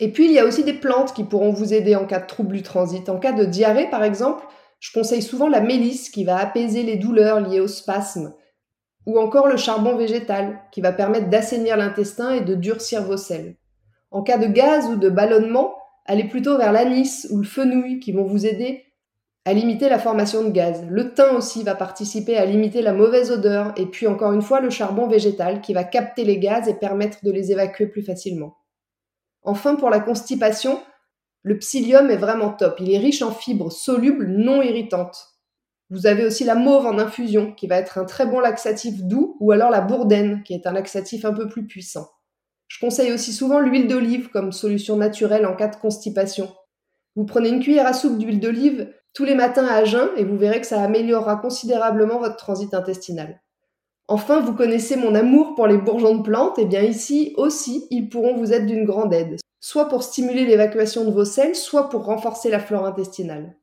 Et 0.00 0.12
puis, 0.12 0.24
il 0.26 0.32
y 0.32 0.38
a 0.38 0.46
aussi 0.46 0.64
des 0.64 0.72
plantes 0.72 1.12
qui 1.12 1.24
pourront 1.24 1.52
vous 1.52 1.74
aider 1.74 1.94
en 1.94 2.06
cas 2.06 2.20
de 2.20 2.26
trouble 2.26 2.56
du 2.56 2.62
transit. 2.62 3.08
En 3.08 3.18
cas 3.18 3.32
de 3.32 3.44
diarrhée, 3.44 3.90
par 3.90 4.02
exemple, 4.02 4.44
je 4.82 4.90
conseille 4.92 5.22
souvent 5.22 5.48
la 5.48 5.60
mélisse 5.60 6.10
qui 6.10 6.24
va 6.24 6.38
apaiser 6.38 6.82
les 6.82 6.96
douleurs 6.96 7.40
liées 7.40 7.60
au 7.60 7.68
spasme, 7.68 8.34
ou 9.06 9.16
encore 9.16 9.46
le 9.46 9.56
charbon 9.56 9.94
végétal 9.96 10.60
qui 10.72 10.80
va 10.80 10.90
permettre 10.90 11.30
d'assainir 11.30 11.76
l'intestin 11.76 12.32
et 12.32 12.40
de 12.40 12.56
durcir 12.56 13.04
vos 13.04 13.16
selles. 13.16 13.54
En 14.10 14.22
cas 14.22 14.38
de 14.38 14.46
gaz 14.46 14.88
ou 14.88 14.96
de 14.96 15.08
ballonnement, 15.08 15.76
allez 16.04 16.24
plutôt 16.24 16.58
vers 16.58 16.72
l'anis 16.72 17.28
ou 17.30 17.38
le 17.38 17.44
fenouil 17.44 18.00
qui 18.00 18.10
vont 18.10 18.24
vous 18.24 18.44
aider 18.44 18.82
à 19.44 19.52
limiter 19.52 19.88
la 19.88 20.00
formation 20.00 20.42
de 20.42 20.50
gaz. 20.50 20.84
Le 20.88 21.14
thym 21.14 21.36
aussi 21.36 21.62
va 21.62 21.76
participer 21.76 22.36
à 22.36 22.44
limiter 22.44 22.82
la 22.82 22.92
mauvaise 22.92 23.30
odeur 23.30 23.72
et 23.76 23.86
puis 23.86 24.08
encore 24.08 24.32
une 24.32 24.42
fois 24.42 24.58
le 24.58 24.70
charbon 24.70 25.06
végétal 25.06 25.60
qui 25.60 25.74
va 25.74 25.84
capter 25.84 26.24
les 26.24 26.40
gaz 26.40 26.66
et 26.66 26.74
permettre 26.74 27.18
de 27.24 27.30
les 27.30 27.52
évacuer 27.52 27.86
plus 27.86 28.02
facilement. 28.02 28.56
Enfin 29.44 29.76
pour 29.76 29.90
la 29.90 30.00
constipation, 30.00 30.80
le 31.42 31.58
psyllium 31.58 32.10
est 32.10 32.16
vraiment 32.16 32.50
top. 32.50 32.76
Il 32.80 32.92
est 32.92 32.98
riche 32.98 33.22
en 33.22 33.32
fibres 33.32 33.72
solubles 33.72 34.26
non 34.26 34.62
irritantes. 34.62 35.28
Vous 35.90 36.06
avez 36.06 36.24
aussi 36.24 36.44
la 36.44 36.54
mauve 36.54 36.86
en 36.86 36.98
infusion, 36.98 37.52
qui 37.52 37.66
va 37.66 37.76
être 37.76 37.98
un 37.98 38.04
très 38.04 38.26
bon 38.26 38.40
laxatif 38.40 39.02
doux, 39.02 39.36
ou 39.40 39.50
alors 39.52 39.68
la 39.68 39.80
bourdaine, 39.80 40.42
qui 40.44 40.54
est 40.54 40.66
un 40.66 40.72
laxatif 40.72 41.24
un 41.24 41.34
peu 41.34 41.48
plus 41.48 41.66
puissant. 41.66 42.08
Je 42.68 42.78
conseille 42.80 43.12
aussi 43.12 43.32
souvent 43.32 43.60
l'huile 43.60 43.88
d'olive 43.88 44.30
comme 44.30 44.52
solution 44.52 44.96
naturelle 44.96 45.44
en 45.44 45.54
cas 45.54 45.68
de 45.68 45.76
constipation. 45.76 46.50
Vous 47.16 47.26
prenez 47.26 47.50
une 47.50 47.60
cuillère 47.60 47.86
à 47.86 47.92
soupe 47.92 48.16
d'huile 48.16 48.40
d'olive 48.40 48.90
tous 49.12 49.24
les 49.24 49.34
matins 49.34 49.66
à 49.66 49.84
jeun 49.84 50.08
et 50.16 50.24
vous 50.24 50.38
verrez 50.38 50.62
que 50.62 50.66
ça 50.66 50.82
améliorera 50.82 51.36
considérablement 51.36 52.18
votre 52.18 52.36
transit 52.36 52.72
intestinal. 52.72 53.42
Enfin, 54.08 54.40
vous 54.40 54.54
connaissez 54.54 54.96
mon 54.96 55.14
amour 55.14 55.54
pour 55.54 55.66
les 55.66 55.76
bourgeons 55.76 56.16
de 56.16 56.22
plantes, 56.22 56.58
et 56.58 56.62
eh 56.62 56.66
bien 56.66 56.82
ici 56.82 57.34
aussi, 57.36 57.86
ils 57.90 58.08
pourront 58.08 58.36
vous 58.36 58.52
être 58.52 58.66
d'une 58.66 58.84
grande 58.84 59.12
aide 59.12 59.41
soit 59.62 59.88
pour 59.88 60.02
stimuler 60.02 60.44
l'évacuation 60.44 61.04
de 61.04 61.12
vos 61.12 61.24
selles, 61.24 61.54
soit 61.54 61.88
pour 61.88 62.04
renforcer 62.04 62.50
la 62.50 62.58
flore 62.58 62.84
intestinale. 62.84 63.56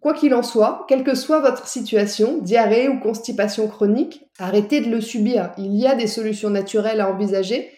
Quoi 0.00 0.14
qu'il 0.14 0.34
en 0.34 0.42
soit, 0.42 0.84
quelle 0.88 1.04
que 1.04 1.14
soit 1.14 1.38
votre 1.38 1.68
situation, 1.68 2.38
diarrhée 2.38 2.88
ou 2.88 2.98
constipation 2.98 3.68
chronique, 3.68 4.28
arrêtez 4.38 4.80
de 4.80 4.90
le 4.90 5.00
subir. 5.00 5.52
Il 5.58 5.76
y 5.76 5.86
a 5.86 5.94
des 5.94 6.08
solutions 6.08 6.50
naturelles 6.50 7.00
à 7.00 7.08
envisager 7.08 7.70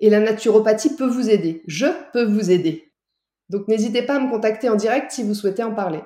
et 0.00 0.08
la 0.08 0.18
naturopathie 0.18 0.96
peut 0.96 1.06
vous 1.06 1.28
aider. 1.28 1.62
Je 1.66 1.86
peux 2.14 2.24
vous 2.24 2.50
aider. 2.50 2.90
Donc 3.50 3.68
n'hésitez 3.68 4.02
pas 4.02 4.16
à 4.16 4.20
me 4.20 4.30
contacter 4.30 4.70
en 4.70 4.74
direct 4.74 5.12
si 5.12 5.22
vous 5.22 5.34
souhaitez 5.34 5.62
en 5.62 5.74
parler. 5.74 6.00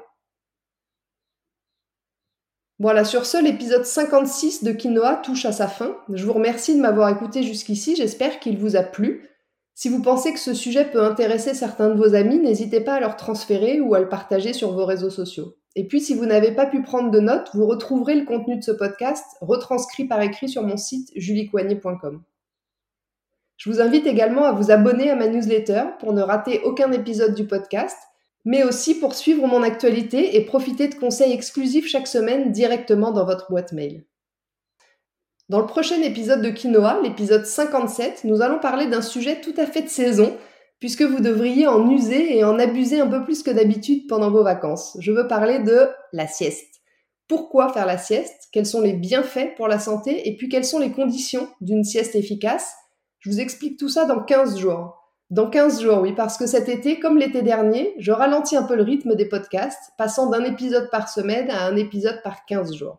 Voilà, 2.81 3.05
sur 3.05 3.25
ce, 3.25 3.41
l'épisode 3.41 3.87
56 3.87 4.65
de 4.65 4.73
Quinoa 4.73 5.17
touche 5.17 5.47
à 5.47 5.53
sa 5.53 5.69
fin. 5.69 5.97
Je 6.13 6.27
vous 6.27 6.33
remercie 6.33 6.75
de 6.75 6.81
m'avoir 6.81 7.09
écouté 7.09 7.45
jusqu'ici, 7.45 7.95
j'espère 7.95 8.41
qu'il 8.41 8.59
vous 8.59 8.75
a 8.75 8.83
plu. 8.83 9.31
Si 9.79 9.91
vous 9.91 10.01
pensez 10.01 10.33
que 10.33 10.39
ce 10.39 10.55
sujet 10.55 10.87
peut 10.87 11.05
intéresser 11.05 11.53
certains 11.53 11.91
de 11.91 11.99
vos 11.99 12.15
amis, 12.15 12.39
n'hésitez 12.39 12.81
pas 12.81 12.95
à 12.95 13.01
leur 13.01 13.15
transférer 13.15 13.79
ou 13.79 13.95
à 13.95 14.01
le 14.01 14.09
partager 14.09 14.55
sur 14.55 14.73
vos 14.73 14.87
réseaux 14.87 15.11
sociaux. 15.11 15.59
Et 15.75 15.87
puis, 15.87 16.01
si 16.01 16.15
vous 16.15 16.25
n'avez 16.25 16.53
pas 16.53 16.65
pu 16.65 16.81
prendre 16.81 17.11
de 17.11 17.21
notes, 17.21 17.51
vous 17.53 17.67
retrouverez 17.67 18.15
le 18.15 18.25
contenu 18.25 18.57
de 18.57 18.63
ce 18.63 18.71
podcast 18.71 19.23
retranscrit 19.43 20.07
par 20.07 20.23
écrit 20.23 20.49
sur 20.49 20.63
mon 20.63 20.79
site 20.79 21.11
juliecoignet.com. 21.15 22.23
Je 23.59 23.69
vous 23.69 23.83
invite 23.83 24.07
également 24.07 24.45
à 24.45 24.53
vous 24.53 24.71
abonner 24.71 25.11
à 25.11 25.15
ma 25.15 25.29
newsletter 25.29 25.83
pour 25.99 26.15
ne 26.15 26.23
rater 26.23 26.63
aucun 26.65 26.91
épisode 26.93 27.35
du 27.35 27.47
podcast, 27.47 27.99
mais 28.47 28.65
aussi 28.65 28.99
pour 28.99 29.15
suivre 29.15 29.47
mon 29.47 29.63
actualité 29.63 30.37
et 30.37 30.47
profiter 30.47 30.89
de 30.89 30.95
conseils 30.95 31.35
exclusifs 31.35 31.87
chaque 31.87 32.07
semaine 32.07 32.51
directement 32.51 33.13
dans 33.13 33.27
votre 33.27 33.51
boîte 33.51 33.73
mail. 33.73 34.07
Dans 35.49 35.61
le 35.61 35.67
prochain 35.67 36.03
épisode 36.03 36.43
de 36.43 36.51
Quinoa, 36.51 37.01
l'épisode 37.05 37.47
57, 37.47 38.25
nous 38.25 38.43
allons 38.43 38.59
parler 38.59 38.89
d'un 38.89 39.01
sujet 39.01 39.41
tout 39.41 39.55
à 39.57 39.67
fait 39.67 39.83
de 39.83 39.89
saison, 39.89 40.37
puisque 40.81 41.03
vous 41.03 41.21
devriez 41.21 41.69
en 41.69 41.89
user 41.89 42.37
et 42.37 42.43
en 42.43 42.59
abuser 42.59 42.99
un 42.99 43.07
peu 43.07 43.23
plus 43.23 43.45
que 43.45 43.53
d'habitude 43.53 44.09
pendant 44.09 44.33
vos 44.33 44.43
vacances. 44.43 44.97
Je 44.99 45.13
veux 45.13 45.29
parler 45.29 45.61
de 45.61 45.89
la 46.13 46.27
sieste. 46.27 46.81
Pourquoi 47.29 47.73
faire 47.73 47.87
la 47.87 47.97
sieste? 47.97 48.49
Quels 48.51 48.67
sont 48.67 48.81
les 48.81 48.93
bienfaits 48.93 49.55
pour 49.57 49.69
la 49.69 49.79
santé? 49.79 50.29
Et 50.29 50.37
puis 50.37 50.49
quelles 50.49 50.65
sont 50.65 50.81
les 50.81 50.91
conditions 50.91 51.49
d'une 51.61 51.85
sieste 51.85 52.17
efficace? 52.17 52.75
Je 53.21 53.31
vous 53.31 53.39
explique 53.39 53.79
tout 53.79 53.89
ça 53.89 54.05
dans 54.05 54.25
15 54.25 54.59
jours. 54.59 54.97
Dans 55.31 55.49
15 55.49 55.81
jours, 55.81 56.01
oui, 56.01 56.13
parce 56.13 56.39
que 56.39 56.47
cet 56.47 56.69
été, 56.69 56.99
comme 56.99 57.19
l'été 57.19 57.43
dernier, 57.43 57.95
je 57.99 58.11
ralentis 58.11 58.57
un 58.57 58.65
peu 58.65 58.75
le 58.75 58.83
rythme 58.83 59.15
des 59.15 59.29
podcasts, 59.29 59.93
passant 59.97 60.29
d'un 60.29 60.43
épisode 60.43 60.91
par 60.91 61.09
semaine 61.09 61.53
à 61.53 61.67
un 61.67 61.77
épisode 61.77 62.21
par 62.25 62.45
15 62.47 62.75
jours. 62.75 62.99